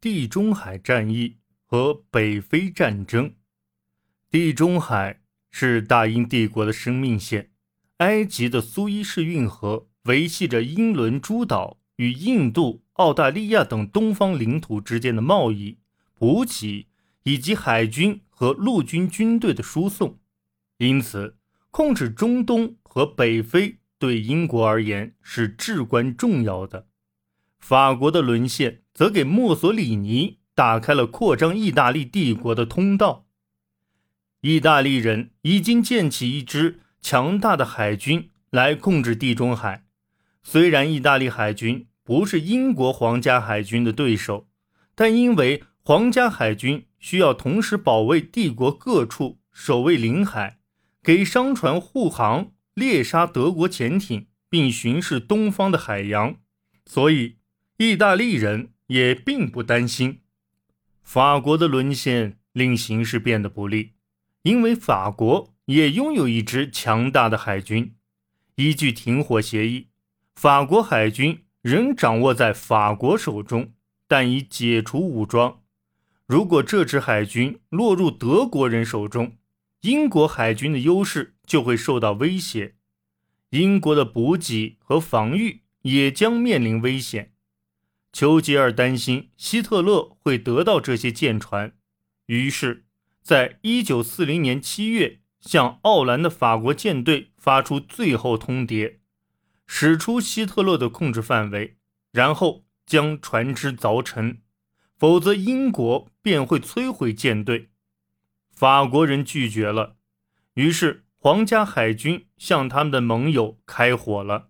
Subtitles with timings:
[0.00, 3.34] 地中海战役和北非战争。
[4.30, 7.50] 地中海是大英帝国的生命线，
[7.96, 15.78] 埃及的苏伊士运河维系着英伦诸岛与印度、澳大利亚等东方领土之间的贸易、
[16.14, 16.86] 补给
[17.24, 20.20] 以及海军和陆军军队的输送，
[20.76, 21.36] 因此
[21.72, 26.87] 控制中东和北非对英国而言是至关重要的。
[27.58, 33.26] 法国的沦陷则给墨索里尼打开了扩张意大利帝国的通道。
[34.40, 39.84] 意大利人已经建起一支强大的海军来控制地中海。
[40.42, 44.48] 虽然意大利海军不是英国皇家海军的对手，
[44.94, 50.58] 但因为皇家海军需要同时保卫帝国各处、守卫领海、
[51.02, 56.36] 给商船护航、猎杀德国潜艇，并巡视东方的海洋，
[56.86, 57.37] 所以。
[57.80, 60.22] 意大利人也并不担心
[61.04, 63.92] 法国的沦陷令形势变得不利，
[64.42, 67.94] 因为法国也拥有一支强大的海军。
[68.56, 69.86] 依据停火协议，
[70.34, 73.72] 法国海军仍掌握在法国手中，
[74.08, 75.60] 但已解除武装。
[76.26, 79.36] 如果这支海军落入德国人手中，
[79.82, 82.74] 英国海军的优势就会受到威胁，
[83.50, 87.34] 英国的补给和防御也将面临危险。
[88.18, 91.76] 丘吉尔担心希特勒会得到这些舰船，
[92.26, 92.84] 于是，
[93.22, 98.96] 在一九四零年七月，向奥兰的法国舰队发出最后通牒，
[99.68, 101.76] 驶出希特勒的控制范围，
[102.10, 104.42] 然后将船只凿沉，
[104.96, 107.70] 否则英国便会摧毁舰队。
[108.50, 109.94] 法国人拒绝了，
[110.54, 114.48] 于是皇家海军向他们的盟友开火了，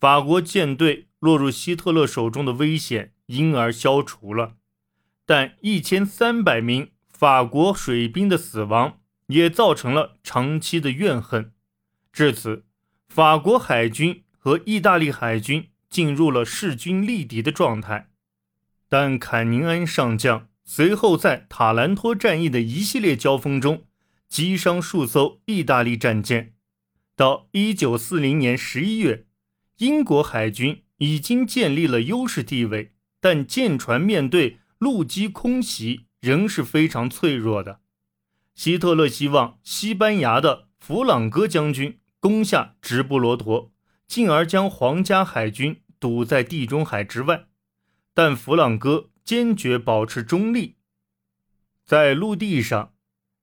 [0.00, 1.09] 法国舰队。
[1.20, 4.56] 落入希特勒手中的危险因而消除了，
[5.24, 11.52] 但一千三百名法国水兵的死亡也造成了长期的怨恨。
[12.12, 12.64] 至此，
[13.08, 18.10] 法国海军和意大利海军进入了势均力敌的状态。
[18.88, 23.84] 但坎宁安上将随后在塔兰托战役的一系列交锋中
[24.28, 26.54] 击伤数艘意大利战舰。
[27.14, 29.26] 到一九四零年十一月，
[29.76, 30.82] 英国海军。
[31.00, 37.80] 已经建立了优势地位，但舰船面对陆基空袭仍是非常脆弱的。
[38.54, 43.72] 希特勒希望西班牙的弗朗哥将军攻下直布罗陀，
[44.06, 47.46] 进而将皇家海军堵在地中海之外，
[48.12, 50.76] 但弗朗哥坚决保持中立。
[51.86, 52.92] 在陆地上，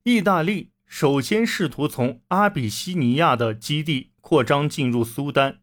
[0.03, 5.61] 意大利首先试图从阿比西尼亚的基地扩张进入苏丹。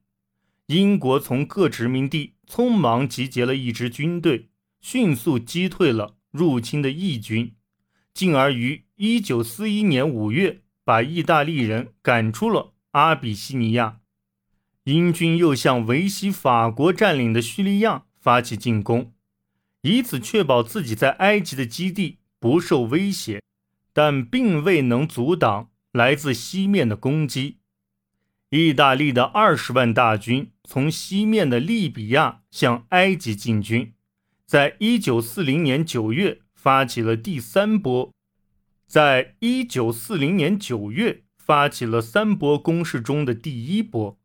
[0.68, 4.48] 英国从各殖民地匆忙集结了一支军队，
[4.80, 7.54] 迅速击退了入侵的义军，
[8.14, 14.00] 进而于1941年5月把意大利人赶出了阿比西尼亚。
[14.84, 19.12] 英军又向维西法国占领的叙利亚发起进攻，
[19.82, 23.42] 以此确保自己在埃及的基地不受威胁，
[23.92, 27.58] 但并未能阻挡来自西面的攻击。
[28.56, 33.94] 意大利的二十万大军从西面的利比亚向埃及进军，
[34.46, 38.12] 在一九四零年九月发起了第三波，
[38.86, 44.16] 在一九四零年九月发起了三波攻势中的第一波。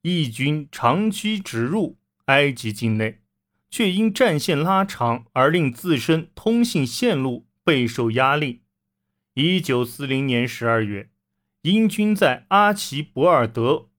[0.00, 3.20] 义军长驱直入埃及境内，
[3.68, 8.62] 却因战线拉长而令自身通信线路备受压力。
[9.34, 11.10] 一九四零年十二月。
[11.62, 13.90] 英军在阿奇博尔德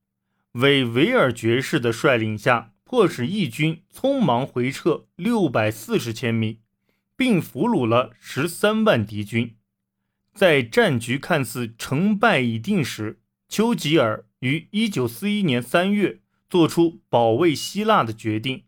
[0.54, 6.62] 韦维尔爵士的率领下，迫使义军匆忙回撤六百四十千米，
[7.16, 9.56] 并俘虏了十三万敌军。
[10.34, 18.64] 在战局看似成败已定时，丘吉尔于一九四一年三月做出保卫希腊的决定，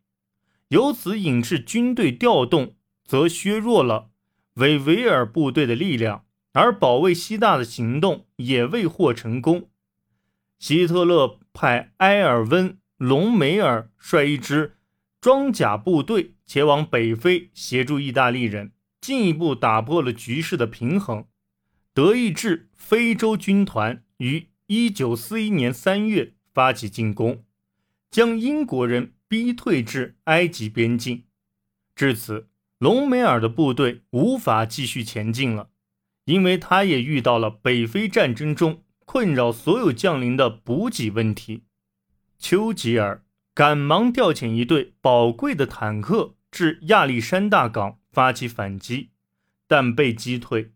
[0.68, 4.12] 由此引致军队调动，则削弱了
[4.53, 6.26] 韦维尔部队的力量。
[6.53, 9.70] 而保卫希腊的行动也未获成功。
[10.59, 14.78] 希特勒派埃尔温·隆美尔率一支
[15.20, 18.72] 装甲部队前往北非协助意大利人，
[19.02, 21.26] 进一步打破了局势的平衡。
[21.94, 27.44] 德意志非洲军团于1941年3月发起进攻，
[28.09, 31.26] 将英国人逼退至埃及边境。
[31.96, 32.47] 至此，
[32.78, 35.70] 隆美尔的部队无法继续前进了。
[36.25, 41.64] 因为他也遇到了北非战争中困扰所有将领的补给问题，
[42.40, 43.23] 丘吉尔
[43.53, 49.09] 赶忙调遣一队宝贵的坦克至亚历山大港发起反击，
[49.67, 50.73] 但被击退。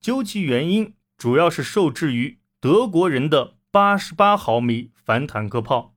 [0.00, 5.94] 究其原因，主要是受制于德国人的八十八毫米反坦克炮。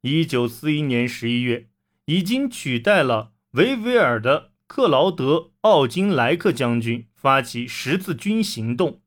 [0.00, 1.68] 一九四一年十一月，
[2.06, 9.00] 已经取代了维维尔的克劳德·奥金莱克将军发起十字军行动，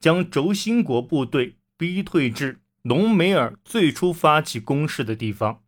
[0.00, 5.62] 将轴心国部队逼退至隆美尔最初发起攻势的地方。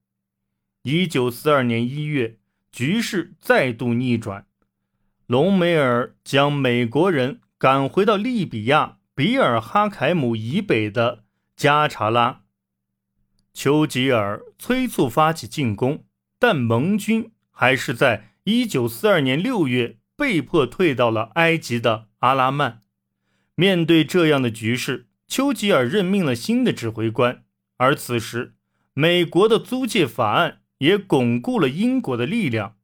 [0.83, 2.39] 一九四二年一月，
[2.71, 4.47] 局势再度逆转，
[5.27, 11.25] 隆美尔将美国人赶回到利比亚比尔哈凯姆以北的
[11.57, 12.43] 加查拉。
[13.55, 16.05] 丘吉尔催促发起进攻，
[16.39, 22.81] 但盟军还是在一九四二年六月被迫退到了埃及的阿拉曼。
[23.57, 27.43] 面对这样的局势，丘吉尔任命了新的指挥官，
[27.79, 28.55] 而此时，
[28.95, 32.77] 美国的租借法案也巩固了英国的力量。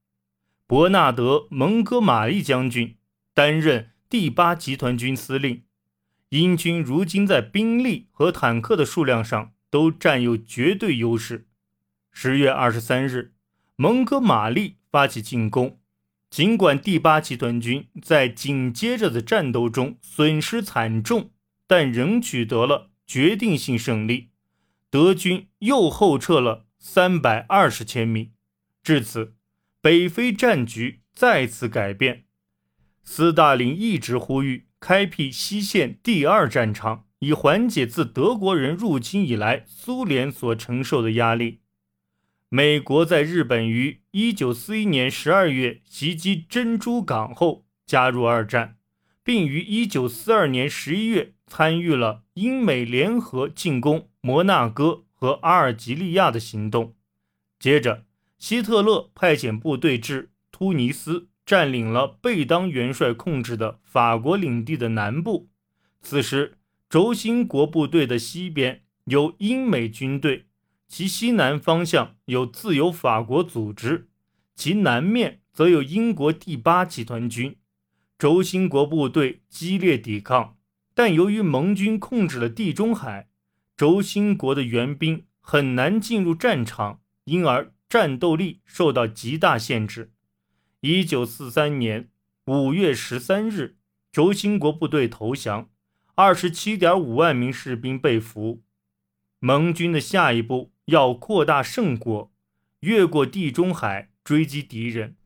[0.66, 2.96] 伯纳德·蒙哥马利将军
[3.32, 5.62] 担任第八集团军司令。
[6.30, 11.46] 英军如今在兵力和坦克的数量上都占有绝对优势。
[12.10, 13.34] 十月二十三日，
[13.76, 15.80] 蒙哥马利发起进攻。
[16.30, 21.30] 尽管第八集团军在紧接着的战斗中损失惨重，
[21.66, 24.28] 但仍取得了决定性胜利。
[24.90, 28.32] 德军又后撤了三百二十千米。
[28.82, 29.34] 至此，
[29.80, 32.24] 北非战局再次改变。
[33.02, 41.61] 斯大林一直呼吁开辟西线第二战场，以缓解自德国人入侵以来苏联所承受的压力。
[42.54, 48.76] 美国在日本于1941年12月袭击珍珠港后加入二战，
[49.24, 56.94] 并于1942年11月参与了英美联合进攻摩纳哥和阿尔及利亚的行动。
[57.58, 58.04] 接着，
[58.36, 65.48] 希特勒派遣部队至突尼斯，占领了贝当元帅控制的法国领地的南部。
[66.02, 66.58] 此时，
[66.90, 70.44] 轴心国部队的西边有英美军队。
[70.92, 74.10] 其西南方向有自由法国组织，
[74.54, 77.56] 其南面则有英国第八集团军。
[78.18, 80.58] 轴心国部队激烈抵抗，
[80.92, 83.30] 但由于盟军控制了地中海，
[83.74, 90.12] 轴心国的援兵很难进入战场，因而战斗力受到极大限制。
[90.82, 92.10] 一九四三年
[92.44, 93.78] 五月十三日，
[94.12, 95.70] 轴心国部队投降，
[96.16, 98.62] 二十七点五万名士兵被俘。
[99.38, 100.71] 盟军的下一步。
[100.86, 102.32] 要扩大胜果，
[102.80, 105.16] 越过地中海追击敌人。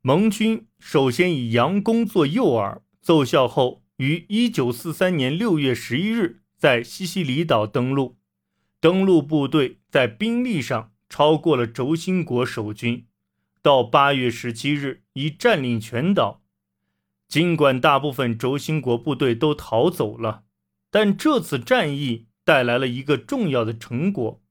[0.00, 8.16] 盟军首先以佯攻做诱饵，奏效后，于一九四三年六月十一日在西西里岛登陆。
[8.80, 13.06] 登陆部队在兵力上超过了轴心国守军，
[13.62, 16.42] 到八月十七日已占领全岛。
[17.28, 20.42] 尽管大部分轴心国部队都逃走了，
[20.90, 24.41] 但这次战役带来了一个重要的成果。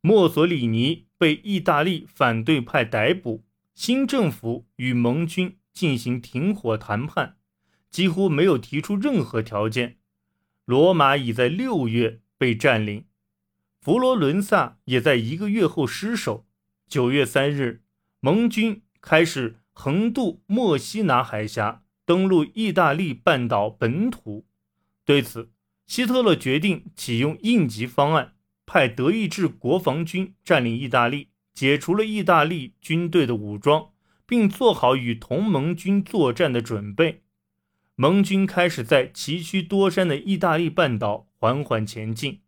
[0.00, 3.42] 墨索里尼被意大利反对派逮捕，
[3.74, 7.36] 新政府与盟军进行停火谈判，
[7.90, 9.98] 几乎没有提出任何条件。
[10.64, 13.06] 罗马已在六月被占领，
[13.80, 16.46] 佛罗伦萨也在一个月后失守。
[16.86, 17.82] 九月三日，
[18.20, 24.46] 盟军开始横渡墨西拿海峡，登陆意大利半岛本土。
[25.04, 25.50] 对此，
[25.86, 28.34] 希特勒决定启用应急方案。
[28.68, 33.88] 派德意志国防军占领意大利，解除了意大利军队的武装，
[34.26, 37.22] 并做好与同盟军作战的准备。
[37.96, 42.40] 盟军开始在崎岖多山的意大利半岛缓缓前进，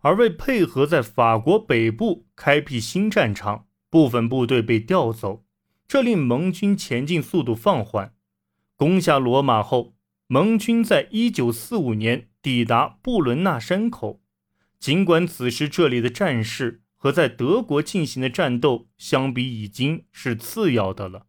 [0.00, 5.44] 而为配合在法国北部开辟新战场，部分部队被调走，
[5.86, 8.12] 这令盟军前进速度放缓。
[8.74, 9.94] 攻下罗马后，
[10.26, 14.20] 盟军在一九四五年抵达布伦纳山口。
[14.78, 21.26] 尽管此时这里的战事和在德国进行的战斗相比已经是次要的了。